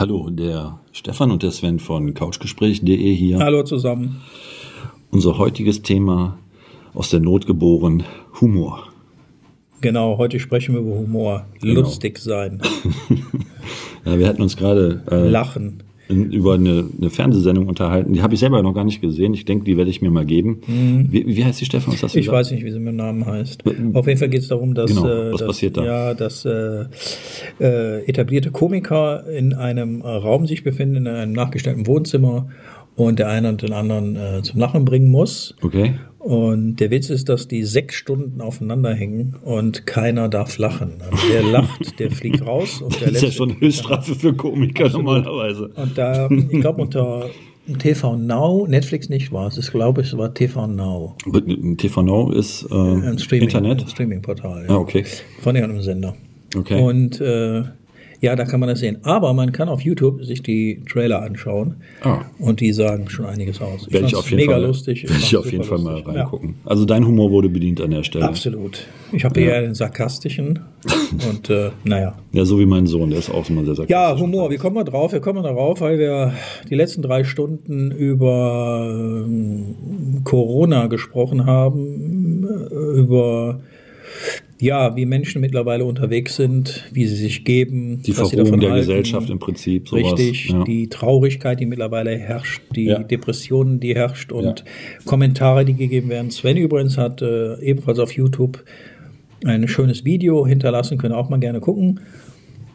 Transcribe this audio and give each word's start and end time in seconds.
Hallo, 0.00 0.30
der 0.30 0.78
Stefan 0.92 1.30
und 1.30 1.42
der 1.42 1.50
Sven 1.50 1.78
von 1.78 2.14
couchgespräch.de 2.14 3.14
hier. 3.14 3.38
Hallo 3.38 3.64
zusammen. 3.64 4.22
Unser 5.10 5.36
heutiges 5.36 5.82
Thema 5.82 6.38
aus 6.94 7.10
der 7.10 7.20
Not 7.20 7.46
geboren, 7.46 8.04
Humor. 8.40 8.88
Genau, 9.82 10.16
heute 10.16 10.40
sprechen 10.40 10.74
wir 10.74 10.80
über 10.80 10.94
Humor. 10.94 11.44
Genau. 11.60 11.82
Lustig 11.82 12.18
sein. 12.18 12.62
Ja, 14.06 14.18
wir 14.18 14.26
hatten 14.26 14.40
uns 14.40 14.56
gerade 14.56 15.02
äh, 15.10 15.28
Lachen. 15.28 15.82
In, 16.10 16.32
über 16.32 16.54
eine, 16.54 16.84
eine 16.98 17.10
Fernsehsendung 17.10 17.68
unterhalten. 17.68 18.12
Die 18.12 18.22
habe 18.22 18.34
ich 18.34 18.40
selber 18.40 18.62
noch 18.62 18.74
gar 18.74 18.84
nicht 18.84 19.00
gesehen. 19.00 19.34
Ich 19.34 19.44
denke, 19.44 19.64
die 19.64 19.76
werde 19.76 19.90
ich 19.90 20.02
mir 20.02 20.10
mal 20.10 20.26
geben. 20.26 20.60
Wie, 20.66 21.26
wie 21.26 21.44
heißt 21.44 21.60
die 21.60 21.64
Stefan? 21.64 21.94
Mhm. 21.94 22.06
Ich 22.06 22.12
gesagt? 22.12 22.28
weiß 22.28 22.50
nicht, 22.50 22.64
wie 22.64 22.70
sie 22.70 22.78
mit 22.78 22.88
dem 22.88 22.96
Namen 22.96 23.24
heißt. 23.24 23.62
Auf 23.94 24.06
jeden 24.06 24.18
Fall 24.18 24.28
geht 24.28 24.42
es 24.42 24.48
darum, 24.48 24.74
dass, 24.74 24.90
Genau, 24.90 25.06
äh, 25.06 25.30
dass, 25.30 25.46
passiert 25.46 25.76
da? 25.76 25.84
Ja, 25.84 26.14
dass 26.14 26.44
äh, 26.44 26.84
äh, 27.60 28.04
etablierte 28.04 28.50
Komiker 28.50 29.26
in 29.28 29.54
einem 29.54 30.00
äh, 30.00 30.08
Raum 30.08 30.46
sich 30.46 30.64
befinden, 30.64 30.96
in 30.96 31.06
einem 31.06 31.32
nachgestellten 31.32 31.86
Wohnzimmer 31.86 32.48
und 32.96 33.18
der 33.18 33.28
eine 33.28 33.48
und 33.48 33.62
den 33.62 33.72
anderen 33.72 34.16
äh, 34.16 34.42
zum 34.42 34.60
Lachen 34.60 34.84
bringen 34.84 35.10
muss. 35.10 35.54
Okay. 35.62 35.94
Und 36.20 36.76
der 36.76 36.90
Witz 36.90 37.08
ist, 37.08 37.30
dass 37.30 37.48
die 37.48 37.64
sechs 37.64 37.94
Stunden 37.94 38.42
aufeinander 38.42 38.92
hängen 38.92 39.36
und 39.42 39.86
keiner 39.86 40.28
darf 40.28 40.58
lachen. 40.58 40.98
Also 41.00 41.16
wer 41.30 41.42
lacht, 41.42 41.98
der 41.98 42.10
fliegt 42.10 42.46
raus. 42.46 42.82
Und 42.82 43.00
der 43.00 43.08
Das 43.08 43.16
ist 43.16 43.22
ja 43.22 43.30
schon 43.30 43.58
Höchststrafe 43.58 44.14
für 44.14 44.34
Komiker 44.34 44.90
normalerweise. 44.90 45.68
Und 45.74 45.96
da, 45.96 46.28
ich 46.30 46.60
glaube, 46.60 46.82
unter 46.82 47.30
TV 47.78 48.16
Now, 48.16 48.66
Netflix 48.68 49.08
nicht 49.08 49.32
war 49.32 49.46
es. 49.46 49.56
Ich 49.56 49.70
glaube, 49.70 50.02
es 50.02 50.14
war 50.14 50.34
TV 50.34 50.66
Now. 50.66 51.16
TV 51.78 52.02
Now 52.02 52.30
ist 52.32 52.66
äh, 52.70 52.74
Ein 52.74 53.18
Streaming, 53.18 53.48
Internet. 53.48 53.80
Ein 53.80 53.88
Streaming-Portal. 53.88 54.66
Ah, 54.68 54.76
okay. 54.76 55.06
Von 55.40 55.56
irgendeinem 55.56 55.82
Sender. 55.82 56.14
Okay. 56.54 56.82
Und 56.82 57.18
äh, 57.22 57.62
ja, 58.20 58.36
da 58.36 58.44
kann 58.44 58.60
man 58.60 58.68
das 58.68 58.80
sehen. 58.80 58.98
Aber 59.02 59.32
man 59.32 59.50
kann 59.52 59.68
auf 59.68 59.80
YouTube 59.80 60.22
sich 60.24 60.42
die 60.42 60.82
Trailer 60.90 61.22
anschauen. 61.22 61.76
Ah. 62.02 62.20
Und 62.38 62.60
die 62.60 62.72
sagen 62.72 63.08
schon 63.08 63.24
einiges 63.24 63.62
aus. 63.62 63.86
Ich 63.88 63.96
fand's 63.98 64.14
auf 64.14 64.30
jeden 64.30 64.42
mega 64.42 64.52
Fall, 64.52 64.64
lustig. 64.64 65.04
Werde 65.04 65.22
ich 65.22 65.36
auf 65.36 65.50
jeden 65.50 65.64
Fall 65.64 65.78
mal 65.78 66.00
reingucken. 66.00 66.56
Also 66.66 66.84
dein 66.84 67.06
Humor 67.06 67.30
wurde 67.30 67.48
bedient 67.48 67.80
an 67.80 67.90
der 67.92 68.02
Stelle. 68.02 68.24
Ja, 68.24 68.28
absolut. 68.28 68.86
Ich 69.12 69.24
habe 69.24 69.40
eher 69.40 69.62
den 69.62 69.74
sarkastischen. 69.74 70.60
und 71.30 71.48
äh, 71.48 71.70
naja. 71.84 72.14
Ja, 72.32 72.44
so 72.44 72.58
wie 72.58 72.66
mein 72.66 72.86
Sohn, 72.86 73.08
der 73.08 73.20
ist 73.20 73.30
auch 73.30 73.48
immer 73.48 73.64
sehr 73.64 73.74
sarkastisch. 73.74 73.90
Ja, 73.90 74.18
Humor, 74.18 74.50
wie 74.50 74.56
kommen 74.56 74.76
wir 74.76 74.84
drauf? 74.84 75.12
Wir 75.12 75.20
kommen 75.20 75.42
darauf, 75.42 75.80
weil 75.80 75.98
wir 75.98 76.34
die 76.68 76.74
letzten 76.74 77.00
drei 77.00 77.24
Stunden 77.24 77.90
über 77.90 78.86
ähm, 79.26 80.20
Corona 80.24 80.88
gesprochen 80.88 81.46
haben, 81.46 82.44
äh, 82.44 82.98
über 83.00 83.60
ja, 84.60 84.94
wie 84.96 85.06
Menschen 85.06 85.40
mittlerweile 85.40 85.84
unterwegs 85.84 86.36
sind, 86.36 86.84
wie 86.92 87.06
sie 87.06 87.16
sich 87.16 87.44
geben, 87.44 88.02
Die 88.02 88.16
was 88.16 88.28
sie 88.30 88.36
davon 88.36 88.60
der 88.60 88.70
halten. 88.72 88.86
Gesellschaft 88.86 89.30
im 89.30 89.38
Prinzip. 89.38 89.88
Sowas. 89.88 90.12
Richtig, 90.18 90.50
ja. 90.50 90.64
die 90.64 90.88
Traurigkeit, 90.88 91.58
die 91.60 91.66
mittlerweile 91.66 92.16
herrscht, 92.16 92.62
die 92.76 92.84
Ja. 92.86 92.98
Depressionen, 93.02 93.80
die 93.80 93.94
herrscht 93.94 94.32
und 94.32 94.44
Ja. 94.44 94.54
Kommentare, 95.06 95.64
die 95.64 95.74
gegeben 95.74 96.08
werden. 96.10 96.30
Sven 96.30 96.56
übrigens 96.56 96.98
hat 96.98 97.22
äh, 97.22 97.58
ebenfalls 97.60 97.98
auf 97.98 98.12
YouTube 98.12 98.62
ein 99.44 99.66
schönes 99.68 100.04
Video 100.04 100.46
hinterlassen, 100.46 100.98
könnt 100.98 101.14
ihr 101.14 101.18
auch 101.18 101.30
mal 101.30 101.40
gerne 101.40 101.60
gucken, 101.60 102.00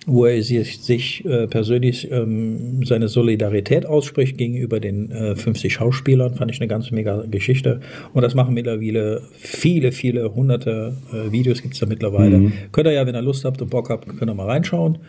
wo 0.05 0.25
er 0.25 0.41
sich, 0.43 0.79
sich 0.79 1.25
äh, 1.25 1.47
persönlich 1.47 2.11
ähm, 2.11 2.85
seine 2.85 3.07
Solidarität 3.07 3.85
ausspricht 3.85 4.37
gegenüber 4.37 4.79
den 4.79 5.11
äh, 5.11 5.35
50 5.35 5.73
Schauspielern. 5.73 6.35
Fand 6.35 6.51
ich 6.51 6.61
eine 6.61 6.67
ganz 6.67 6.91
mega 6.91 7.23
Geschichte. 7.29 7.81
Und 8.13 8.21
das 8.21 8.35
machen 8.35 8.53
mittlerweile 8.53 9.21
viele, 9.33 9.91
viele 9.91 10.33
hunderte 10.35 10.97
äh, 11.11 11.31
Videos 11.31 11.61
gibt 11.61 11.73
es 11.73 11.79
da 11.79 11.85
mittlerweile. 11.85 12.51
Könnt 12.71 12.87
ihr 12.87 12.93
ja, 12.93 13.07
wenn 13.07 13.15
ihr 13.15 13.21
Lust 13.21 13.45
habt 13.45 13.61
und 13.61 13.69
Bock 13.69 13.89
habt, 13.89 14.05
könnt 14.17 14.29
ihr 14.29 14.35
mal 14.35 14.47
reinschauen. 14.47 14.99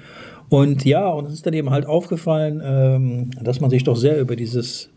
Und 0.49 0.85
ja, 0.85 1.09
und 1.09 1.27
es 1.27 1.35
ist 1.35 1.47
dann 1.47 1.55
eben 1.55 1.71
halt 1.71 1.87
aufgefallen, 1.87 2.63
ähm, 2.65 3.31
dass 3.43 3.61
man 3.61 3.69
sich 3.71 3.85
doch 3.85 3.97
sehr 3.97 4.21
über 4.21 4.37
dieses 4.37 4.91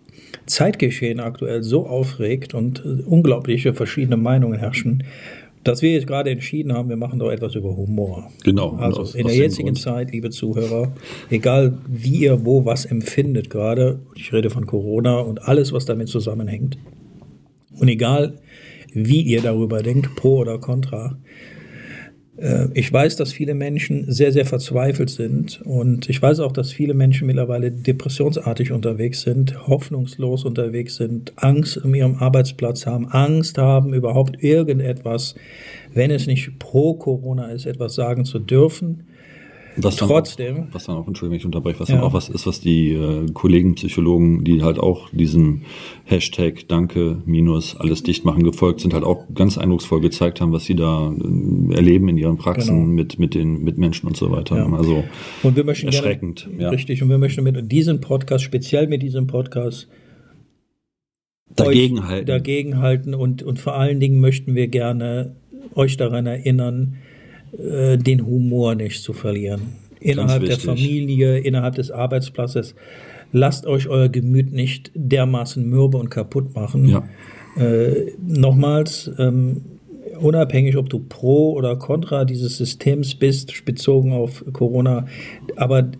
Zeitgeschehen 0.45 1.19
aktuell 1.19 1.63
so 1.63 1.88
aufregt 1.88 2.53
und 2.53 2.84
äh, 2.86 3.03
unglaubliche 3.06 3.73
verschiedene 3.73 4.17
Meinungen 4.17 4.59
herrschen, 4.59 5.03
dass 5.64 5.81
wir 5.81 5.92
jetzt 5.92 6.08
gerade 6.08 6.30
entschieden 6.30 6.74
haben, 6.74 6.90
wir 6.90 6.96
machen 6.96 7.20
doch 7.20 7.30
etwas 7.31 7.53
über 7.56 7.75
Humor. 7.75 8.31
Genau, 8.44 8.72
Also 8.78 9.02
aus- 9.02 9.16
in 9.16 9.28
der 9.28 9.36
jetzigen. 9.36 9.75
Zeit, 9.75 10.12
liebe 10.12 10.30
Zuhörer, 10.30 10.92
egal 11.30 11.78
wie 11.88 12.16
ihr 12.24 12.46
wo 12.46 12.66
was 12.66 12.86
empfindet 12.86 13.50
gerade, 13.50 14.00
ich 14.16 14.31
rede 14.34 14.50
von 14.50 14.66
Corona 14.66 15.20
und 15.20 15.44
alles, 15.47 15.72
was 15.74 15.86
damit 15.86 16.08
zusammenhängt, 16.08 16.78
und 17.80 17.88
egal 17.88 18.40
wie 18.94 19.22
ihr 19.22 19.42
darüber 19.42 19.84
denkt, 19.84 20.16
pro 20.16 20.38
oder 20.40 20.58
contra, 20.59 21.18
ich 22.73 22.91
weiß, 22.91 23.17
dass 23.17 23.33
viele 23.33 23.53
Menschen 23.53 24.09
sehr, 24.11 24.31
sehr 24.31 24.45
verzweifelt 24.45 25.09
sind 25.09 25.61
und 25.66 26.09
ich 26.09 26.22
weiß 26.22 26.39
auch, 26.39 26.53
dass 26.53 26.72
viele 26.72 26.94
Menschen 26.94 27.27
mittlerweile 27.27 27.69
depressionsartig 27.69 28.72
unterwegs 28.72 29.23
sind, 29.23 29.67
hoffnungslos 29.67 30.45
unterwegs 30.45 30.95
sind, 30.95 31.33
Angst 31.35 31.83
um 31.83 31.94
ihrem 31.94 32.16
Arbeitsplatz 32.16 32.85
haben, 32.85 33.07
Angst 33.09 33.57
haben, 33.57 33.94
überhaupt 33.94 34.41
irgendetwas, 34.41 35.35
wenn 35.94 36.11
es 36.11 36.28
nicht 36.28 36.59
pro 36.59 36.94
Corona 36.94 37.47
ist, 37.47 37.66
etwas 37.66 37.95
sagen 37.95 38.23
zu 38.23 38.39
dürfen. 38.39 39.09
Was 39.78 39.96
dann 39.96 40.09
Trotzdem. 40.09 40.57
Auch, 40.57 40.74
was 40.74 40.85
dann 40.85 40.96
auch, 40.97 41.07
Entschuldigung, 41.07 41.34
wenn 41.34 41.40
ich 41.40 41.46
unterbreche, 41.46 41.80
was 41.80 41.90
Ja. 41.90 41.96
dann 41.96 42.03
auch 42.03 42.13
was 42.13 42.28
ist, 42.30 42.46
was 42.47 42.59
die 42.59 42.91
äh, 42.94 43.28
Kollegen 43.34 43.75
Psychologen, 43.75 44.44
die 44.44 44.62
halt 44.63 44.80
auch 44.80 45.09
diesem 45.12 45.62
Hashtag 46.06 46.68
Danke 46.68 47.22
minus 47.25 47.75
alles 47.78 48.03
dicht 48.03 48.25
machen 48.25 48.44
gefolgt 48.44 48.81
sind, 48.81 48.94
halt 48.94 49.03
auch 49.03 49.25
ganz 49.34 49.58
eindrucksvoll 49.58 50.02
gezeigt 50.02 50.41
haben, 50.41 50.52
was 50.52 50.66
sie 50.66 50.75
da 50.75 51.12
äh, 51.12 51.74
erleben 51.75 52.09
in 52.09 52.18
ihren 52.18 52.38
Praxen 52.38 52.75
Genau. 52.75 52.88
mit, 52.94 53.19
mit 53.19 53.34
den 53.35 53.63
Mitmenschen 53.63 54.08
und 54.08 54.18
so 54.18 54.31
weiter. 54.31 54.58
Ja. 54.58 54.72
Also 54.74 55.03
Und 55.44 55.56
wir 55.56 55.63
möchten 55.63 55.88
Erschreckend, 55.88 56.46
gerne, 56.50 56.62
ja. 56.63 56.69
richtig, 56.69 57.02
und 57.03 57.09
wir 57.09 57.18
möchten 57.18 57.44
mit 57.44 57.72
diesem 57.72 58.02
Podcast, 58.02 58.44
speziell 58.44 58.88
mit 58.88 59.02
diesem 59.02 59.28
Podcast, 59.28 59.88
dagegenhalten. 61.56 62.28
dagegenhalten 62.28 63.13
und, 63.16 63.44
und 63.44 63.59
vor 63.59 63.75
allen 63.75 64.00
Dingen 64.00 64.19
möchten 64.19 64.56
wir 64.56 64.68
gerne 64.68 65.35
euch 65.75 65.97
daran 65.97 66.25
erinnern, 66.25 66.96
äh, 67.57 67.97
den 67.97 68.25
Humor 68.25 68.75
nicht 68.75 69.03
zu 69.03 69.13
verlieren. 69.13 69.61
Innerhalb 69.99 70.45
der. 70.45 70.57
Familie, 70.57 71.39
innerhalb 71.39 71.75
des 71.75 71.91
Arbeitsplatzes. 71.91 72.75
Lasst 73.31 73.67
euch 73.67 73.87
euer 73.87 74.09
Gemüt 74.09 74.53
nicht 74.53 74.91
dermaßen 74.95 75.67
mürbe 75.67 75.97
und 75.97 76.09
kaputt 76.09 76.55
machen. 76.55 76.87
Ja. 76.87 77.03
Äh, 77.57 78.13
nochmals, 78.25 79.11
ähm, 79.19 79.61
unabhängig, 80.19 80.77
ob 80.77 80.89
du 80.89 80.99
pro 80.99 81.53
oder 81.53 81.75
contra 81.75 82.25
dieses 82.25 82.57
Systems 82.57 83.15
bist, 83.15 83.66
bezogen 83.66 84.13
auf 84.13 84.43
Corona, 84.53 85.07
aber 85.55 85.91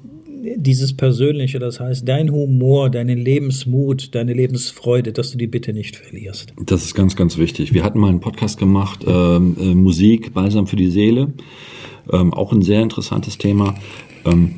dieses 0.58 0.96
Persönliche, 0.96 1.60
das 1.60 1.80
heißt 1.80 2.08
dein 2.08 2.32
Humor, 2.32 2.90
deinen 2.90 3.18
Lebensmut, 3.18 4.16
deine 4.16 4.34
Lebensfreude, 4.34 5.14
dass 5.14 5.32
du 5.32 5.38
die 5.38 5.48
bitte 5.48 5.74
nicht 5.74 5.96
verlierst. 5.96 6.54
Das 6.66 6.84
ist 6.84 6.96
ganz, 6.96 7.16
ganz 7.16 7.38
wichtig. 7.38 7.74
Wir 7.74 7.84
hatten 7.84 8.00
mal 8.00 8.10
einen 8.10 8.20
Podcast 8.20 8.58
gemacht, 8.58 9.04
ähm, 9.08 9.56
äh, 9.60 9.74
Musik, 9.74 10.34
Balsam 10.34 10.68
für 10.68 10.76
die 10.76 10.90
Seele. 10.90 11.34
Ähm, 12.12 12.34
auch 12.34 12.52
ein 12.52 12.62
sehr 12.62 12.82
interessantes 12.82 13.38
Thema. 13.38 13.76
Ähm, 14.26 14.56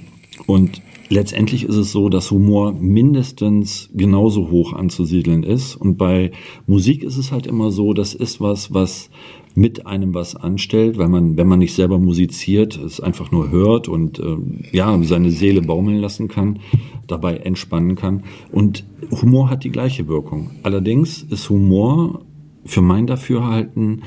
und 0.47 0.81
letztendlich 1.11 1.65
ist 1.65 1.75
es 1.75 1.91
so, 1.91 2.09
dass 2.09 2.31
Humor 2.31 2.71
mindestens 2.71 3.89
genauso 3.93 4.49
hoch 4.49 4.73
anzusiedeln 4.73 5.43
ist. 5.43 5.75
Und 5.75 5.97
bei 5.97 6.31
Musik 6.65 7.03
ist 7.03 7.17
es 7.17 7.31
halt 7.31 7.47
immer 7.47 7.69
so, 7.69 7.93
das 7.93 8.13
ist 8.13 8.39
was, 8.39 8.73
was 8.73 9.09
mit 9.53 9.85
einem 9.85 10.13
was 10.13 10.37
anstellt, 10.37 10.97
weil 10.97 11.09
man, 11.09 11.35
wenn 11.35 11.47
man 11.47 11.59
nicht 11.59 11.73
selber 11.73 11.99
musiziert, 11.99 12.77
es 12.77 13.01
einfach 13.01 13.31
nur 13.31 13.51
hört 13.51 13.89
und 13.89 14.19
äh, 14.19 14.37
ja, 14.71 14.97
seine 15.03 15.31
Seele 15.31 15.61
baumeln 15.61 15.99
lassen 15.99 16.29
kann, 16.29 16.59
dabei 17.07 17.35
entspannen 17.37 17.95
kann. 17.95 18.23
Und 18.53 18.85
Humor 19.21 19.49
hat 19.49 19.65
die 19.65 19.71
gleiche 19.71 20.07
Wirkung. 20.07 20.51
Allerdings 20.63 21.23
ist 21.23 21.49
Humor 21.49 22.21
für 22.63 22.81
mein 22.81 23.07
Dafürhalten 23.07 24.03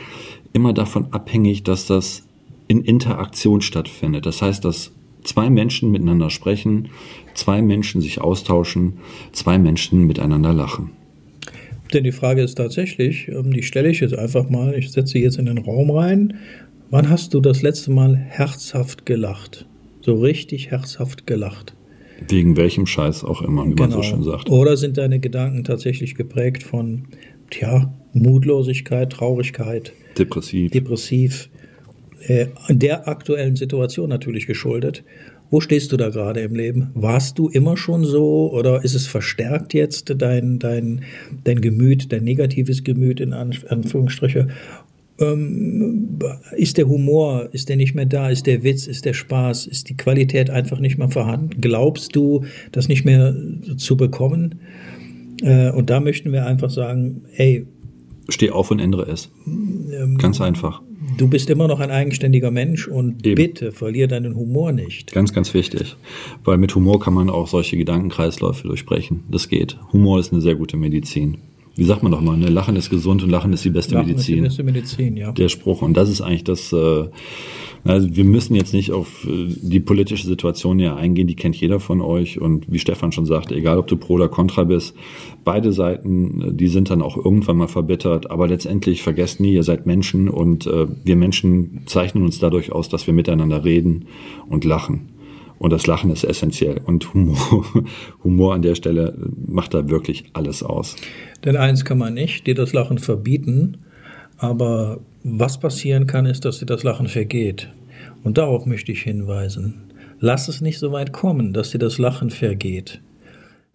immer 0.54 0.72
davon 0.72 1.08
abhängig, 1.10 1.64
dass 1.64 1.86
das 1.86 2.26
in 2.66 2.80
Interaktion 2.80 3.60
stattfindet. 3.60 4.24
Das 4.24 4.40
heißt, 4.40 4.64
dass 4.64 4.92
zwei 5.24 5.50
Menschen 5.50 5.90
miteinander 5.90 6.30
sprechen, 6.30 6.88
zwei 7.34 7.62
Menschen 7.62 8.00
sich 8.00 8.20
austauschen, 8.20 8.94
zwei 9.32 9.58
Menschen 9.58 10.06
miteinander 10.06 10.52
lachen. 10.52 10.90
Denn 11.92 12.04
die 12.04 12.12
Frage 12.12 12.42
ist 12.42 12.56
tatsächlich, 12.56 13.28
ähm, 13.28 13.52
die 13.52 13.62
stelle 13.62 13.88
ich 13.88 14.00
jetzt 14.00 14.16
einfach 14.16 14.48
mal, 14.48 14.74
ich 14.74 14.90
setze 14.90 15.14
sie 15.14 15.22
jetzt 15.22 15.38
in 15.38 15.46
den 15.46 15.58
Raum 15.58 15.90
rein. 15.90 16.34
Wann 16.90 17.08
hast 17.08 17.34
du 17.34 17.40
das 17.40 17.62
letzte 17.62 17.90
Mal 17.90 18.14
herzhaft 18.16 19.06
gelacht? 19.06 19.66
So 20.00 20.20
richtig 20.20 20.70
herzhaft 20.70 21.26
gelacht. 21.26 21.74
Wegen 22.28 22.56
welchem 22.56 22.86
Scheiß 22.86 23.24
auch 23.24 23.42
immer, 23.42 23.66
wie 23.66 23.74
man 23.74 23.90
so 23.90 24.02
schön 24.02 24.22
sagt. 24.22 24.50
Oder 24.50 24.76
sind 24.76 24.98
deine 24.98 25.18
Gedanken 25.18 25.64
tatsächlich 25.64 26.14
geprägt 26.14 26.62
von, 26.62 27.04
tja, 27.50 27.92
Mutlosigkeit, 28.12 29.10
Traurigkeit, 29.10 29.92
Depressiv. 30.16 30.70
depressiv, 30.70 31.48
äh, 32.26 32.46
der 32.70 33.08
aktuellen 33.08 33.56
Situation 33.56 34.08
natürlich 34.08 34.46
geschuldet. 34.46 35.04
Wo 35.50 35.60
stehst 35.60 35.92
du 35.92 35.96
da 35.96 36.08
gerade 36.08 36.40
im 36.40 36.54
Leben? 36.54 36.90
Warst 36.94 37.38
du 37.38 37.48
immer 37.48 37.76
schon 37.76 38.04
so 38.04 38.50
oder 38.52 38.82
ist 38.82 38.94
es 38.94 39.06
verstärkt 39.06 39.74
jetzt 39.74 40.12
dein, 40.18 40.58
dein, 40.58 41.02
dein 41.44 41.60
Gemüt, 41.60 42.12
dein 42.12 42.24
negatives 42.24 42.82
Gemüt 42.82 43.20
in 43.20 43.32
An- 43.32 43.54
Anführungsstriche? 43.68 44.48
ähm, 45.20 46.18
ist 46.56 46.76
der 46.76 46.88
Humor, 46.88 47.48
ist 47.52 47.68
der 47.68 47.76
nicht 47.76 47.94
mehr 47.94 48.06
da, 48.06 48.30
ist 48.30 48.46
der 48.46 48.64
Witz, 48.64 48.86
ist 48.86 49.04
der 49.04 49.12
Spaß, 49.14 49.66
ist 49.66 49.88
die 49.88 49.96
Qualität 49.96 50.50
einfach 50.50 50.80
nicht 50.80 50.98
mehr 50.98 51.08
vorhanden? 51.10 51.60
Glaubst 51.60 52.16
du, 52.16 52.44
das 52.72 52.88
nicht 52.88 53.04
mehr 53.04 53.34
zu 53.76 53.96
bekommen? 53.96 54.56
Äh, 55.42 55.70
und 55.70 55.90
da 55.90 56.00
möchten 56.00 56.32
wir 56.32 56.46
einfach 56.46 56.70
sagen, 56.70 57.22
ey, 57.36 57.66
Steh 58.30 58.50
auf 58.50 58.70
und 58.70 58.80
ändere 58.80 59.10
es. 59.10 59.30
Ähm, 59.46 60.16
Ganz 60.16 60.40
einfach. 60.40 60.80
Du 61.16 61.28
bist 61.28 61.48
immer 61.50 61.68
noch 61.68 61.80
ein 61.80 61.90
eigenständiger 61.90 62.50
Mensch 62.50 62.88
und 62.88 63.24
Eben. 63.24 63.36
bitte 63.36 63.72
verlier 63.72 64.08
deinen 64.08 64.34
Humor 64.34 64.72
nicht. 64.72 65.12
Ganz, 65.12 65.32
ganz 65.32 65.54
wichtig. 65.54 65.96
Weil 66.42 66.58
mit 66.58 66.74
Humor 66.74 66.98
kann 67.00 67.14
man 67.14 67.30
auch 67.30 67.46
solche 67.46 67.76
Gedankenkreisläufe 67.76 68.66
durchbrechen. 68.66 69.24
Das 69.30 69.48
geht. 69.48 69.78
Humor 69.92 70.18
ist 70.18 70.32
eine 70.32 70.42
sehr 70.42 70.56
gute 70.56 70.76
Medizin 70.76 71.38
wie 71.76 71.84
sagt 71.84 72.02
man 72.02 72.12
doch 72.12 72.20
mal, 72.20 72.36
ne? 72.36 72.48
Lachen 72.48 72.76
ist 72.76 72.88
gesund 72.88 73.22
und 73.22 73.30
Lachen 73.30 73.52
ist 73.52 73.64
die 73.64 73.70
beste 73.70 73.94
Lachen 73.94 74.08
Medizin. 74.08 74.44
Ist 74.44 74.58
die 74.58 74.62
beste 74.62 74.62
Medizin, 74.62 75.16
ja. 75.16 75.32
Der 75.32 75.48
Spruch. 75.48 75.82
Und 75.82 75.96
das 75.96 76.08
ist 76.08 76.20
eigentlich 76.20 76.44
das, 76.44 76.72
äh, 76.72 77.08
also 77.82 78.14
wir 78.14 78.24
müssen 78.24 78.54
jetzt 78.54 78.72
nicht 78.72 78.92
auf 78.92 79.26
äh, 79.26 79.46
die 79.48 79.80
politische 79.80 80.26
Situation 80.26 80.78
hier 80.78 80.94
eingehen, 80.94 81.26
die 81.26 81.34
kennt 81.34 81.56
jeder 81.56 81.80
von 81.80 82.00
euch. 82.00 82.40
Und 82.40 82.70
wie 82.70 82.78
Stefan 82.78 83.10
schon 83.10 83.26
sagte, 83.26 83.56
egal 83.56 83.78
ob 83.78 83.88
du 83.88 83.96
pro 83.96 84.14
oder 84.14 84.28
contra 84.28 84.62
bist, 84.62 84.94
beide 85.42 85.72
Seiten, 85.72 86.42
äh, 86.42 86.52
die 86.52 86.68
sind 86.68 86.90
dann 86.90 87.02
auch 87.02 87.16
irgendwann 87.16 87.56
mal 87.56 87.68
verbittert. 87.68 88.30
Aber 88.30 88.46
letztendlich 88.46 89.02
vergesst 89.02 89.40
nie, 89.40 89.54
ihr 89.54 89.64
seid 89.64 89.84
Menschen 89.84 90.28
und 90.28 90.66
äh, 90.68 90.86
wir 91.02 91.16
Menschen 91.16 91.82
zeichnen 91.86 92.24
uns 92.24 92.38
dadurch 92.38 92.70
aus, 92.70 92.88
dass 92.88 93.08
wir 93.08 93.14
miteinander 93.14 93.64
reden 93.64 94.06
und 94.48 94.64
lachen. 94.64 95.13
Und 95.64 95.70
das 95.70 95.86
Lachen 95.86 96.10
ist 96.10 96.24
essentiell. 96.24 96.82
Und 96.84 97.14
Humor, 97.14 97.64
Humor 98.22 98.52
an 98.52 98.60
der 98.60 98.74
Stelle 98.74 99.16
macht 99.46 99.72
da 99.72 99.88
wirklich 99.88 100.26
alles 100.34 100.62
aus. 100.62 100.94
Denn 101.42 101.56
eins 101.56 101.86
kann 101.86 101.96
man 101.96 102.12
nicht, 102.12 102.46
dir 102.46 102.54
das 102.54 102.74
Lachen 102.74 102.98
verbieten. 102.98 103.78
Aber 104.36 105.00
was 105.22 105.58
passieren 105.58 106.06
kann, 106.06 106.26
ist, 106.26 106.44
dass 106.44 106.58
dir 106.58 106.66
das 106.66 106.82
Lachen 106.82 107.08
vergeht. 107.08 107.70
Und 108.22 108.36
darauf 108.36 108.66
möchte 108.66 108.92
ich 108.92 109.00
hinweisen. 109.00 109.84
Lass 110.20 110.48
es 110.48 110.60
nicht 110.60 110.78
so 110.78 110.92
weit 110.92 111.14
kommen, 111.14 111.54
dass 111.54 111.70
dir 111.70 111.78
das 111.78 111.96
Lachen 111.96 112.28
vergeht. 112.28 113.00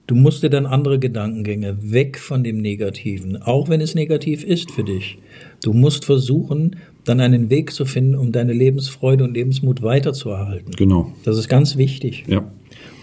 Du 0.10 0.16
musst 0.16 0.42
dir 0.42 0.50
dann 0.50 0.66
andere 0.66 0.98
Gedankengänge 0.98 1.78
weg 1.82 2.18
von 2.18 2.44
dem 2.44 2.58
Negativen, 2.58 3.40
auch 3.40 3.70
wenn 3.70 3.80
es 3.80 3.94
negativ 3.94 4.44
ist 4.44 4.72
für 4.72 4.84
dich. 4.84 5.20
Du 5.62 5.72
musst 5.72 6.04
versuchen, 6.04 6.78
dann 7.06 7.20
einen 7.20 7.52
Weg 7.52 7.72
zu 7.72 7.86
finden, 7.86 8.16
um 8.16 8.32
deine 8.32 8.54
Lebensfreude 8.54 9.24
und 9.24 9.36
Lebensmut 9.36 9.84
weiterzuerhalten. 9.84 10.72
Genau. 10.76 11.14
Das 11.26 11.38
ist 11.38 11.48
ganz 11.48 11.78
wichtig. 11.78 12.24
Ja. 12.26 12.50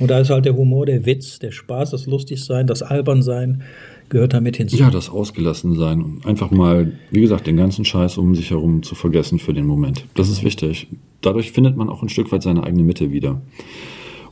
Und 0.00 0.10
da 0.10 0.18
ist 0.18 0.30
halt 0.30 0.46
der 0.46 0.56
Humor, 0.56 0.84
der 0.84 1.06
Witz, 1.06 1.38
der 1.38 1.52
Spaß, 1.52 1.92
das 1.92 2.06
Lustigsein, 2.06 2.66
das 2.66 2.82
Albernsein 2.82 3.62
gehört 4.08 4.34
damit 4.34 4.56
hinzu. 4.56 4.76
Ja, 4.76 4.90
das 4.90 5.08
Ausgelassensein 5.08 6.02
und 6.02 6.26
einfach 6.26 6.50
mal, 6.50 6.94
wie 7.12 7.20
gesagt, 7.20 7.46
den 7.46 7.56
ganzen 7.56 7.84
Scheiß 7.84 8.18
um 8.18 8.34
sich 8.34 8.50
herum 8.50 8.82
zu 8.82 8.96
vergessen 8.96 9.38
für 9.38 9.54
den 9.54 9.66
Moment. 9.66 10.04
Das 10.16 10.28
ist 10.28 10.42
wichtig. 10.42 10.88
Dadurch 11.20 11.52
findet 11.52 11.76
man 11.76 11.88
auch 11.88 12.02
ein 12.02 12.08
Stück 12.08 12.32
weit 12.32 12.42
seine 12.42 12.64
eigene 12.64 12.82
Mitte 12.82 13.12
wieder. 13.12 13.40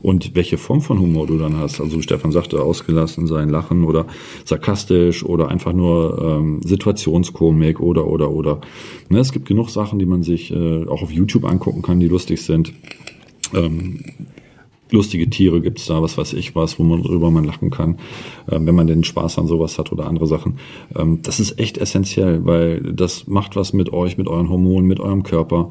Und 0.05 0.35
welche 0.35 0.59
Form 0.59 0.83
von 0.83 0.99
Humor 0.99 1.27
du 1.27 1.39
dann 1.39 1.57
hast, 1.57 1.81
also 1.81 2.03
Stefan 2.03 2.31
sagte, 2.31 2.61
ausgelassen 2.61 3.27
sein, 3.27 3.49
lachen 3.49 3.85
oder 3.85 4.05
sarkastisch 4.45 5.25
oder 5.25 5.49
einfach 5.49 5.73
nur 5.73 6.19
ähm, 6.23 6.61
Situationskomik 6.63 7.81
oder, 7.81 8.07
oder, 8.07 8.31
oder. 8.31 8.61
Ne, 9.09 9.21
es 9.21 9.33
gibt 9.33 9.49
genug 9.49 9.71
Sachen, 9.71 9.99
die 9.99 10.05
man 10.05 10.23
sich 10.23 10.53
äh, 10.53 10.85
auch 10.89 11.01
auf 11.01 11.11
YouTube 11.11 11.47
angucken 11.47 11.81
kann, 11.81 12.01
die 12.01 12.09
lustig 12.09 12.43
sind. 12.43 12.75
Ähm, 13.55 14.01
lustige 14.91 15.31
Tiere 15.31 15.63
gibt 15.63 15.79
es 15.79 15.87
da, 15.87 16.03
was 16.03 16.19
weiß 16.19 16.35
ich 16.35 16.55
was, 16.55 16.79
wo 16.79 16.83
man 16.83 17.03
drüber 17.03 17.31
man 17.31 17.45
lachen 17.45 17.71
kann, 17.71 17.95
äh, 18.47 18.59
wenn 18.61 18.75
man 18.75 18.87
den 18.87 19.05
Spaß 19.05 19.39
an 19.39 19.47
sowas 19.47 19.79
hat 19.79 19.91
oder 19.91 20.07
andere 20.07 20.27
Sachen. 20.27 20.59
Ähm, 20.95 21.21
das 21.23 21.41
ist 21.41 21.59
echt 21.59 21.79
essentiell, 21.79 22.45
weil 22.45 22.83
das 22.93 23.27
macht 23.27 23.57
was 23.57 23.73
mit 23.73 23.91
euch, 23.91 24.19
mit 24.19 24.29
euren 24.29 24.51
Hormonen, 24.51 24.87
mit 24.87 25.01
eurem 25.01 25.23
Körper. 25.23 25.71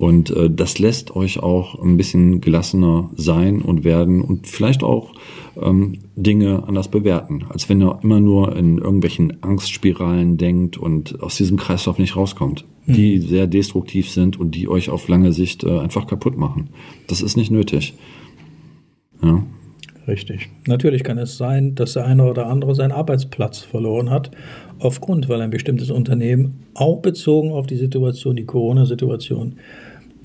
Und 0.00 0.30
äh, 0.30 0.48
das 0.48 0.78
lässt 0.78 1.14
euch 1.14 1.40
auch 1.40 1.78
ein 1.78 1.98
bisschen 1.98 2.40
gelassener 2.40 3.10
sein 3.16 3.60
und 3.60 3.84
werden 3.84 4.22
und 4.22 4.46
vielleicht 4.46 4.82
auch 4.82 5.12
ähm, 5.60 5.98
Dinge 6.16 6.66
anders 6.66 6.88
bewerten, 6.88 7.44
als 7.50 7.68
wenn 7.68 7.82
ihr 7.82 7.98
immer 8.02 8.18
nur 8.18 8.56
in 8.56 8.78
irgendwelchen 8.78 9.42
Angstspiralen 9.42 10.38
denkt 10.38 10.78
und 10.78 11.22
aus 11.22 11.36
diesem 11.36 11.58
Kreislauf 11.58 11.98
nicht 11.98 12.16
rauskommt, 12.16 12.64
mhm. 12.86 12.92
die 12.94 13.18
sehr 13.18 13.46
destruktiv 13.46 14.08
sind 14.08 14.40
und 14.40 14.54
die 14.54 14.68
euch 14.68 14.88
auf 14.88 15.06
lange 15.06 15.34
Sicht 15.34 15.64
äh, 15.64 15.78
einfach 15.80 16.06
kaputt 16.06 16.38
machen. 16.38 16.70
Das 17.06 17.20
ist 17.20 17.36
nicht 17.36 17.50
nötig. 17.50 17.92
Ja. 19.22 19.42
Richtig. 20.08 20.48
Natürlich 20.66 21.04
kann 21.04 21.18
es 21.18 21.36
sein, 21.36 21.74
dass 21.74 21.92
der 21.92 22.06
eine 22.06 22.24
oder 22.24 22.46
andere 22.46 22.74
seinen 22.74 22.92
Arbeitsplatz 22.92 23.58
verloren 23.58 24.08
hat, 24.08 24.30
aufgrund, 24.78 25.28
weil 25.28 25.42
ein 25.42 25.50
bestimmtes 25.50 25.90
Unternehmen, 25.90 26.64
auch 26.72 27.02
bezogen 27.02 27.52
auf 27.52 27.66
die 27.66 27.76
Situation, 27.76 28.34
die 28.34 28.46
Corona-Situation, 28.46 29.56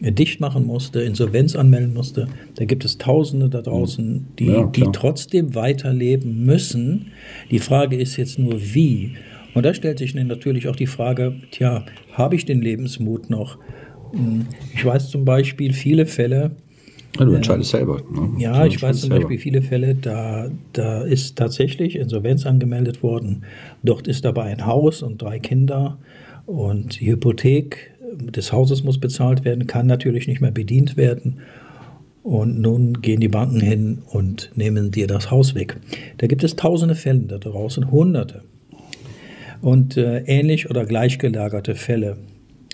dicht 0.02 0.40
machen 0.40 0.66
musste, 0.66 1.02
Insolvenz 1.02 1.56
anmelden 1.56 1.94
musste. 1.94 2.28
Da 2.56 2.66
gibt 2.66 2.84
es 2.86 2.98
Tausende 2.98 3.50
da 3.50 3.62
draußen, 3.62 4.28
die, 4.40 4.48
ja, 4.48 4.66
die 4.66 4.86
trotzdem 4.92 5.56
weiterleben 5.56 6.46
müssen. 6.46 7.08
Die 7.50 7.60
Frage 7.60 7.96
ist 7.96 8.18
jetzt 8.18 8.38
nur, 8.38 8.60
wie. 8.62 9.14
Und 9.54 9.66
da 9.66 9.74
stellt 9.74 10.00
sich 10.00 10.14
natürlich 10.14 10.68
auch 10.68 10.76
die 10.76 10.88
Frage, 10.88 11.36
tja, 11.52 11.86
habe 12.12 12.36
ich 12.36 12.46
den 12.46 12.62
Lebensmut 12.62 13.30
noch? 13.30 13.58
Hm, 14.12 14.48
ich 14.74 14.84
weiß 14.84 15.10
zum 15.10 15.24
Beispiel 15.24 15.72
viele 15.72 16.06
Fälle. 16.06 16.52
Ja, 17.18 17.24
du 17.24 17.32
entscheidest 17.32 17.74
äh, 17.74 17.78
selber. 17.78 18.02
Ne? 18.12 18.34
Ja, 18.38 18.66
ich 18.66 18.82
weiß 18.82 19.00
zum 19.00 19.10
selber. 19.10 19.28
Beispiel 19.28 19.40
viele 19.40 19.62
Fälle, 19.62 19.96
da, 19.96 20.50
da 20.74 21.04
ist 21.04 21.38
tatsächlich 21.38 21.96
Insolvenz 21.96 22.46
angemeldet 22.46 23.02
worden. 23.02 23.46
Dort 23.82 24.08
ist 24.08 24.26
dabei 24.26 24.44
ein 24.44 24.66
Haus 24.66 25.02
und 25.02 25.22
drei 25.22 25.40
Kinder 25.40 25.98
und 26.46 27.00
die 27.00 27.12
Hypothek 27.12 27.95
des 28.18 28.52
Hauses 28.52 28.84
muss 28.84 29.00
bezahlt 29.00 29.46
werden, 29.46 29.68
kann 29.68 29.88
natürlich 29.88 30.28
nicht 30.28 30.42
mehr 30.42 30.52
bedient 30.52 30.98
werden. 30.98 31.40
Und 32.24 32.60
nun 32.60 33.02
gehen 33.02 33.20
die 33.20 33.28
Banken 33.28 33.60
hin 33.60 34.00
und 34.12 34.50
nehmen 34.56 34.90
dir 34.90 35.06
das 35.06 35.30
Haus 35.30 35.54
weg. 35.54 35.78
Da 36.18 36.28
gibt 36.28 36.44
es 36.44 36.56
tausende 36.56 36.96
Fälle 36.96 37.22
da 37.22 37.38
draußen, 37.38 37.92
hunderte. 37.92 38.42
Und 39.62 39.96
äh, 39.98 40.24
ähnlich 40.26 40.70
oder 40.70 40.86
gleichgelagerte 40.86 41.76
Fälle. 41.76 42.18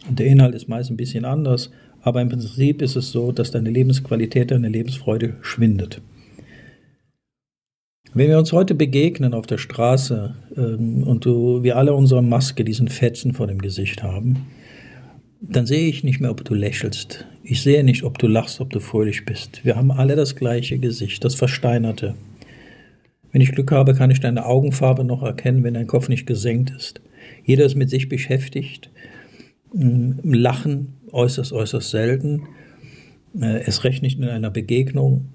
Und 0.07 0.19
der 0.19 0.27
Inhalt 0.27 0.55
ist 0.55 0.69
meist 0.69 0.89
ein 0.89 0.97
bisschen 0.97 1.25
anders, 1.25 1.69
aber 2.01 2.21
im 2.21 2.29
Prinzip 2.29 2.81
ist 2.81 2.95
es 2.95 3.11
so, 3.11 3.31
dass 3.31 3.51
deine 3.51 3.69
Lebensqualität, 3.69 4.51
deine 4.51 4.69
Lebensfreude 4.69 5.35
schwindet. 5.41 6.01
Wenn 8.13 8.29
wir 8.29 8.39
uns 8.39 8.51
heute 8.51 8.75
begegnen 8.75 9.33
auf 9.33 9.47
der 9.47 9.57
Straße 9.57 10.35
ähm, 10.57 11.03
und 11.03 11.25
du, 11.25 11.63
wir 11.63 11.77
alle 11.77 11.93
unsere 11.93 12.21
Maske, 12.21 12.65
diesen 12.65 12.89
Fetzen 12.89 13.33
vor 13.33 13.47
dem 13.47 13.59
Gesicht 13.59 14.03
haben, 14.03 14.47
dann 15.41 15.65
sehe 15.65 15.89
ich 15.89 16.03
nicht 16.03 16.21
mehr, 16.21 16.31
ob 16.31 16.45
du 16.45 16.53
lächelst. 16.53 17.25
Ich 17.43 17.63
sehe 17.63 17.83
nicht, 17.83 18.03
ob 18.03 18.19
du 18.19 18.27
lachst, 18.27 18.61
ob 18.61 18.69
du 18.69 18.79
fröhlich 18.79 19.25
bist. 19.25 19.65
Wir 19.65 19.75
haben 19.75 19.91
alle 19.91 20.15
das 20.15 20.35
gleiche 20.35 20.77
Gesicht, 20.77 21.23
das 21.25 21.33
Versteinerte. 21.33 22.15
Wenn 23.31 23.41
ich 23.41 23.51
Glück 23.51 23.71
habe, 23.71 23.95
kann 23.95 24.11
ich 24.11 24.19
deine 24.19 24.45
Augenfarbe 24.45 25.03
noch 25.03 25.23
erkennen, 25.23 25.63
wenn 25.63 25.73
dein 25.73 25.87
Kopf 25.87 26.09
nicht 26.09 26.27
gesenkt 26.27 26.71
ist. 26.71 27.01
Jeder 27.43 27.65
ist 27.65 27.75
mit 27.75 27.89
sich 27.89 28.07
beschäftigt. 28.07 28.91
Mm, 29.73 30.11
Lachen 30.23 30.93
äußerst, 31.11 31.53
äußerst 31.53 31.89
selten. 31.89 32.43
Äh, 33.39 33.61
es 33.65 33.83
recht 33.83 34.03
nicht 34.03 34.19
in 34.19 34.25
einer 34.25 34.51
Begegnung. 34.51 35.25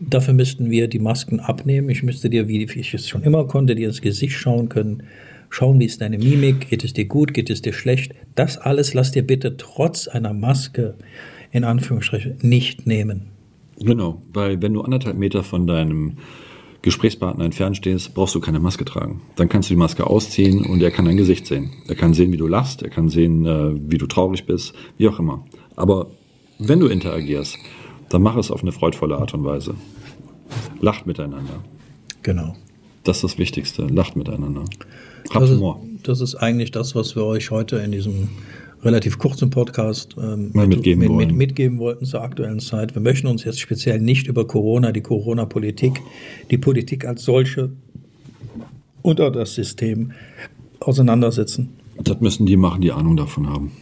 Dafür 0.00 0.34
müssten 0.34 0.70
wir 0.70 0.88
die 0.88 0.98
Masken 0.98 1.40
abnehmen. 1.40 1.90
Ich 1.90 2.02
müsste 2.02 2.30
dir, 2.30 2.48
wie 2.48 2.64
ich 2.64 2.94
es 2.94 3.08
schon 3.08 3.22
immer 3.22 3.46
konnte, 3.46 3.74
dir 3.74 3.88
ins 3.88 4.00
Gesicht 4.00 4.34
schauen 4.34 4.68
können 4.70 5.02
schauen, 5.52 5.78
wie 5.78 5.84
ist 5.84 6.00
deine 6.00 6.18
Mimik, 6.18 6.70
geht 6.70 6.82
es 6.82 6.94
dir 6.94 7.04
gut, 7.04 7.34
geht 7.34 7.50
es 7.50 7.62
dir 7.62 7.72
schlecht. 7.72 8.14
Das 8.34 8.56
alles 8.56 8.94
lass 8.94 9.12
dir 9.12 9.22
bitte 9.22 9.56
trotz 9.56 10.08
einer 10.08 10.32
Maske 10.32 10.96
in 11.50 11.64
Anführungsstrichen 11.64 12.38
nicht 12.40 12.86
nehmen. 12.86 13.28
Genau, 13.78 14.22
weil 14.32 14.62
wenn 14.62 14.72
du 14.72 14.80
anderthalb 14.80 15.16
Meter 15.16 15.42
von 15.42 15.66
deinem 15.66 16.16
Gesprächspartner 16.80 17.44
entfernt 17.44 17.76
stehst, 17.76 18.14
brauchst 18.14 18.34
du 18.34 18.40
keine 18.40 18.60
Maske 18.60 18.84
tragen. 18.84 19.20
Dann 19.36 19.48
kannst 19.48 19.68
du 19.68 19.74
die 19.74 19.78
Maske 19.78 20.06
ausziehen 20.06 20.64
und 20.64 20.82
er 20.82 20.90
kann 20.90 21.04
dein 21.04 21.16
Gesicht 21.16 21.46
sehen. 21.46 21.70
Er 21.86 21.94
kann 21.94 22.14
sehen, 22.14 22.32
wie 22.32 22.38
du 22.38 22.46
lachst, 22.46 22.82
er 22.82 22.90
kann 22.90 23.08
sehen, 23.08 23.44
äh, 23.44 23.74
wie 23.90 23.98
du 23.98 24.06
traurig 24.06 24.46
bist, 24.46 24.74
wie 24.96 25.06
auch 25.08 25.18
immer. 25.18 25.44
Aber 25.76 26.10
wenn 26.58 26.80
du 26.80 26.86
interagierst, 26.86 27.58
dann 28.08 28.22
mach 28.22 28.36
es 28.36 28.50
auf 28.50 28.62
eine 28.62 28.72
freudvolle 28.72 29.16
Art 29.16 29.34
und 29.34 29.44
Weise. 29.44 29.74
Lacht 30.80 31.06
miteinander. 31.06 31.62
Genau. 32.22 32.56
Das 33.04 33.18
ist 33.18 33.24
das 33.24 33.38
Wichtigste. 33.38 33.86
Lacht 33.86 34.16
miteinander. 34.16 34.64
Habt 35.30 35.42
das 35.42 35.50
Humor. 35.50 35.82
Ist, 35.96 36.08
das 36.08 36.20
ist 36.20 36.34
eigentlich 36.36 36.70
das, 36.70 36.94
was 36.94 37.16
wir 37.16 37.24
euch 37.24 37.50
heute 37.50 37.76
in 37.76 37.92
diesem 37.92 38.28
relativ 38.82 39.18
kurzen 39.18 39.50
Podcast 39.50 40.16
ähm, 40.18 40.50
mit, 40.52 40.68
mitgeben, 40.68 41.16
mit, 41.16 41.28
mit, 41.28 41.36
mitgeben 41.36 41.78
wollten 41.78 42.04
zur 42.04 42.22
aktuellen 42.22 42.60
Zeit. 42.60 42.94
Wir 42.94 43.02
möchten 43.02 43.26
uns 43.28 43.44
jetzt 43.44 43.60
speziell 43.60 44.00
nicht 44.00 44.26
über 44.26 44.46
Corona, 44.46 44.92
die 44.92 45.00
Corona-Politik, 45.00 46.00
die 46.50 46.58
Politik 46.58 47.06
als 47.06 47.24
solche 47.24 47.70
und 49.02 49.20
auch 49.20 49.30
das 49.30 49.54
System 49.54 50.12
auseinandersetzen. 50.80 51.70
Das 52.02 52.20
müssen 52.20 52.46
die 52.46 52.56
machen, 52.56 52.80
die 52.80 52.92
Ahnung 52.92 53.16
davon 53.16 53.48
haben. 53.48 53.72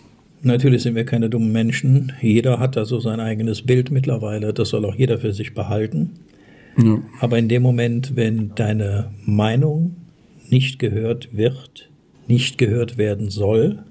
Natürlich 0.42 0.82
sind 0.82 0.94
wir 0.94 1.04
keine 1.04 1.28
dummen 1.28 1.52
Menschen. 1.52 2.12
Jeder 2.20 2.58
hat 2.58 2.76
da 2.76 2.84
so 2.84 2.98
sein 2.98 3.20
eigenes 3.20 3.62
Bild 3.62 3.90
mittlerweile. 3.90 4.52
Das 4.54 4.70
soll 4.70 4.84
auch 4.86 4.94
jeder 4.94 5.18
für 5.18 5.32
sich 5.32 5.54
behalten. 5.54 6.12
Ja. 6.76 7.02
Aber 7.20 7.38
in 7.38 7.48
dem 7.48 7.62
Moment, 7.62 8.16
wenn 8.16 8.54
deine 8.54 9.10
Meinung 9.24 9.96
nicht 10.48 10.78
gehört 10.78 11.36
wird, 11.36 11.90
nicht 12.26 12.58
gehört 12.58 12.96
werden 12.98 13.30
soll, 13.30 13.84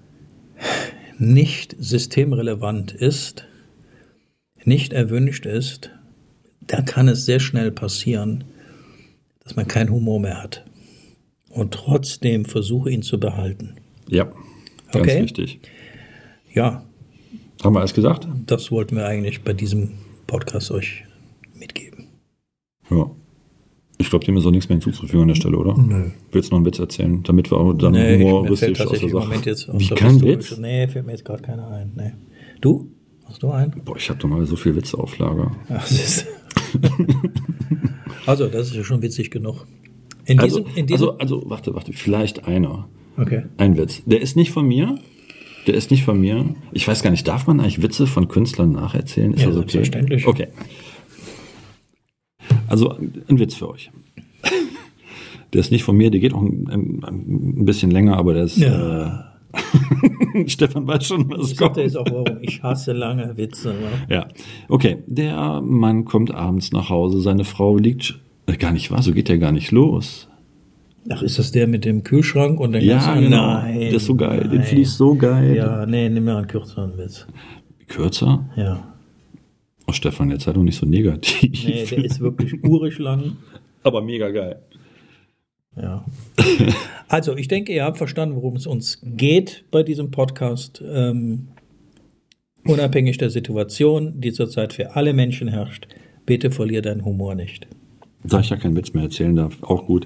nicht 1.18 1.76
systemrelevant 1.80 2.92
ist, 2.94 3.46
nicht 4.64 4.94
erwünscht 4.94 5.46
ist, 5.46 5.92
da 6.62 6.82
kann 6.82 7.08
es 7.08 7.26
sehr 7.26 7.40
schnell 7.40 7.72
passieren, 7.72 8.44
dass 9.44 9.56
man 9.56 9.68
keinen 9.68 9.90
Humor 9.92 10.20
mehr 10.20 10.42
hat. 10.42 10.66
Und 11.50 11.74
trotzdem 11.74 12.46
versuche 12.46 12.92
ihn 12.92 13.02
zu 13.02 13.20
behalten. 13.20 13.76
Ja, 14.08 14.26
ganz 14.92 15.08
Okay. 15.08 15.24
wichtig. 15.24 15.60
Ja, 16.54 16.84
Haben 17.64 17.74
wir 17.76 17.80
alles 17.80 17.94
gesagt? 17.94 18.28
das 18.46 18.72
wollten 18.72 18.96
wir 18.96 19.06
eigentlich 19.06 19.42
bei 19.42 19.54
diesem 19.54 19.92
Podcast 20.28 20.72
euch. 20.72 21.04
Ja. 22.90 23.10
Ich 24.02 24.10
glaube, 24.10 24.24
dem 24.26 24.38
ist 24.38 24.46
auch 24.46 24.52
nichts 24.52 24.70
mehr 24.70 24.78
hinzuzufügen 24.78 25.24
an 25.24 25.28
der 25.28 25.36
Stelle, 25.36 25.58
oder? 25.58 25.78
Nö. 25.78 26.12
Willst 26.32 26.50
du 26.50 26.54
noch 26.54 26.60
einen 26.60 26.66
Witz 26.66 26.80
erzählen, 26.80 27.22
damit 27.24 27.52
wir 27.52 27.58
auch 27.58 27.74
dann 27.74 27.92
Nee, 27.92 28.24
humoristisch 28.24 28.80
aus 28.80 28.98
der 29.00 29.10
Sache... 29.10 29.36
Jetzt 29.44 29.70
aus 29.70 29.80
Wie 29.80 29.88
kein 29.90 30.22
Witz? 30.22 30.58
Nee, 30.58 30.88
fällt 30.88 31.06
mir 31.06 31.12
jetzt 31.12 31.26
gerade 31.26 31.42
keiner 31.44 31.68
ein. 31.70 31.92
Nee. 31.96 32.12
Du? 32.62 32.88
Hast 33.26 33.44
du 33.44 33.52
einen? 33.52 33.72
Boah, 33.84 33.98
ich 33.98 34.10
habe 34.10 34.18
doch 34.20 34.30
mal 34.30 34.46
so 34.46 34.56
viel 34.56 34.76
Witze 34.76 34.98
auf 34.98 35.18
Lager. 35.20 35.52
Ach, 35.70 35.86
siehst 35.86 36.26
du. 36.74 36.80
also, 38.26 38.48
das 38.48 38.68
ist 38.70 38.76
ja 38.76 38.84
schon 38.84 39.02
witzig 39.02 39.32
genug. 39.32 39.68
In 40.26 40.40
Also, 40.40 40.60
diesem, 40.62 40.78
in 40.78 40.88
diesem 40.88 41.10
also, 41.10 41.18
also, 41.38 41.50
warte, 41.50 41.76
warte, 41.76 41.94
vielleicht 41.94 42.48
einer. 42.48 42.88
okay. 43.18 43.44
Ein 43.58 43.78
Witz. 43.78 44.02
Der 44.06 44.22
ist 44.22 44.36
nicht 44.36 44.52
von 44.52 44.68
mir. 44.68 44.98
Der 45.68 45.74
ist 45.76 45.92
nicht 45.92 46.04
von 46.06 46.20
mir. 46.20 46.56
Ich 46.72 46.88
weiß 46.88 47.04
gar 47.04 47.12
nicht, 47.12 47.28
darf 47.28 47.48
man 47.48 47.60
eigentlich 47.60 47.82
Witze 47.82 48.08
von 48.08 48.28
Künstlern 48.30 48.72
nacherzählen? 48.72 49.34
Ist 49.34 49.42
Ja, 49.42 49.48
das 49.50 49.58
okay? 49.58 49.72
selbstverständlich. 49.72 50.26
Okay. 50.26 50.48
Also 52.70 52.92
ein 52.92 53.40
Witz 53.40 53.56
für 53.56 53.70
euch. 53.70 53.92
Der 55.54 55.62
ist 55.62 55.72
nicht 55.72 55.84
von 55.84 55.98
mir, 55.98 56.12
der 56.12 56.20
geht 56.20 56.34
auch 56.34 56.42
ein, 56.42 57.02
ein, 57.04 57.66
bisschen 57.66 57.92
länger, 57.92 58.18
aber 58.18 58.34
der 58.34 58.44
ist. 58.44 58.58
Ja. 58.58 59.26
Äh, 59.54 60.48
Stefan 60.48 60.86
weiß 60.86 61.06
schon, 61.06 61.30
was 61.32 61.52
Ich 61.52 61.58
kommt. 61.58 61.78
jetzt 61.78 61.98
auch, 61.98 62.06
warum 62.06 62.38
ich 62.42 62.62
hasse 62.62 62.94
lange 62.94 63.36
Witze. 63.36 63.70
Ne? 63.70 64.16
Ja. 64.16 64.28
Okay. 64.68 64.98
Der 65.08 65.60
Mann 65.62 66.06
kommt 66.06 66.32
abends 66.32 66.72
nach 66.72 66.90
Hause, 66.90 67.20
seine 67.22 67.46
Frau 67.46 67.78
liegt. 67.78 68.20
Äh, 68.46 68.58
gar 68.58 68.72
nicht 68.72 68.92
wahr, 68.92 69.02
so 69.02 69.12
geht 69.12 69.28
der 69.28 69.40
gar 69.40 69.52
nicht 69.52 69.72
los. 69.72 70.28
Ach, 71.10 71.24
ist 71.24 71.40
das 71.40 71.52
der 71.52 71.66
mit 71.66 71.86
dem 71.86 72.04
Kühlschrank 72.04 72.60
und 72.60 72.74
den 72.74 72.84
Ja, 72.84 73.16
genau. 73.16 73.54
Nein. 73.54 73.80
Der 73.80 73.94
ist 73.94 74.06
so 74.06 74.16
geil. 74.16 74.42
Den 74.42 74.58
nein. 74.58 74.64
finde 74.64 74.82
ich 74.84 74.92
so 74.92 75.16
geil. 75.16 75.56
Ja, 75.56 75.86
nee, 75.88 76.10
nimm 76.10 76.26
mir 76.26 76.38
einen 76.38 76.48
kürzeren 76.48 76.96
Witz. 76.98 77.26
Kürzer? 77.88 78.46
Ja. 78.56 78.94
Oh, 79.90 79.92
Stefan, 79.92 80.30
jetzt 80.30 80.44
sei 80.44 80.54
doch 80.54 80.62
nicht 80.62 80.78
so 80.78 80.86
negativ. 80.86 81.66
Nee, 81.66 81.84
der 81.84 82.06
ist 82.06 82.20
wirklich 82.20 82.64
urig 82.64 83.00
lang. 83.00 83.38
aber 83.82 84.04
mega 84.04 84.30
geil. 84.30 84.62
Ja. 85.76 86.06
Also, 87.08 87.36
ich 87.36 87.48
denke, 87.48 87.74
ihr 87.74 87.86
habt 87.86 87.98
verstanden, 87.98 88.36
worum 88.36 88.56
es 88.56 88.68
uns 88.68 89.02
geht 89.04 89.66
bei 89.72 89.82
diesem 89.82 90.12
Podcast. 90.12 90.84
Ähm, 90.86 91.48
unabhängig 92.66 93.18
der 93.18 93.32
Situation, 93.32 94.22
die 94.22 94.32
zurzeit 94.32 94.74
für 94.74 94.96
alle 94.96 95.14
Menschen 95.14 95.48
herrscht, 95.48 95.88
bitte 96.28 96.52
verlier 96.52 96.84
deinen 96.84 97.04
Humor 97.04 97.34
nicht. 97.34 97.66
Da 98.24 98.42
ich 98.42 98.52
ja 98.52 98.58
keinen 98.58 98.76
Witz 98.76 98.94
mehr 98.94 99.06
erzählen 99.06 99.36
darf, 99.36 99.64
auch 99.64 99.88
gut. 99.88 100.06